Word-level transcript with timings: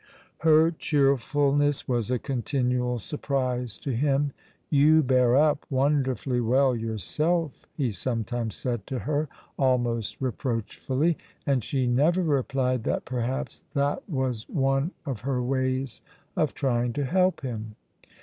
Her 0.39 0.71
cheerfulness 0.71 1.87
was 1.87 2.09
a 2.09 2.17
continual 2.17 2.97
surprise 2.97 3.77
to 3.77 3.91
him. 3.91 4.33
"You 4.71 5.03
bear 5.03 5.35
up 5.37 5.63
wonderfully 5.69 6.41
well 6.41 6.75
yourself," 6.75 7.67
he 7.75 7.91
sometimes 7.91 8.55
said 8.55 8.87
to 8.87 8.97
her, 8.97 9.29
almost 9.59 10.19
reproachfully, 10.19 11.19
and 11.45 11.63
she 11.63 11.85
never 11.85 12.23
replied 12.23 12.83
that, 12.85 13.05
perhaps, 13.05 13.63
that 13.75 14.01
was 14.09 14.49
one 14.49 14.89
of 15.05 15.21
her 15.21 15.39
ways 15.39 16.01
of 16.35 16.55
trying 16.55 16.93
to 16.93 17.05
help 17.05 17.41
him. 17.41 17.75